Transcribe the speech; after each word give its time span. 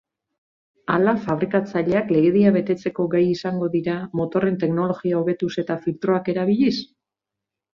Ala 0.93 1.11
fabrikatzaileak 1.25 2.09
legedia 2.15 2.53
betetzeko 2.55 3.05
gai 3.13 3.21
izango 3.35 3.69
dira 3.75 3.99
motorren 4.21 4.59
teknologia 4.65 5.21
hobetuz 5.21 5.53
eta 5.65 5.81
filtroak 5.85 6.33
erabiliz? 6.37 6.75